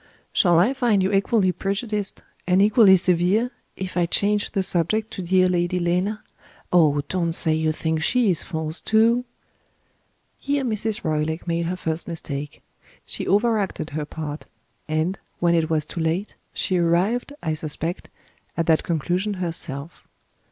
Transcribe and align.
Shall 0.33 0.57
I 0.57 0.73
find 0.73 1.03
you 1.03 1.13
equally 1.13 1.51
prejudiced, 1.51 2.23
and 2.47 2.59
equally 2.59 2.95
severe, 2.95 3.51
if 3.75 3.95
I 3.95 4.07
change 4.07 4.49
the 4.49 4.63
subject 4.63 5.11
to 5.11 5.21
dear 5.21 5.47
Lady 5.47 5.77
Lena? 5.79 6.23
Oh, 6.73 7.01
don't 7.07 7.33
say 7.33 7.53
you 7.53 7.71
think 7.71 8.01
She 8.01 8.31
is 8.31 8.41
false, 8.41 8.81
too!" 8.81 9.25
Here 10.39 10.63
Mrs. 10.63 11.03
Roylake 11.03 11.45
made 11.47 11.67
her 11.67 11.75
first 11.75 12.07
mistake. 12.07 12.63
She 13.05 13.27
over 13.27 13.59
acted 13.59 13.91
her 13.91 14.05
part; 14.05 14.47
and, 14.87 15.19
when 15.39 15.53
it 15.53 15.69
was 15.69 15.85
too 15.85 15.99
late, 15.99 16.33
she 16.51 16.79
arrived, 16.79 17.33
I 17.43 17.53
suspect, 17.53 18.09
at 18.57 18.65
that 18.65 18.81
conclusion 18.81 19.35
herself. 19.35 20.03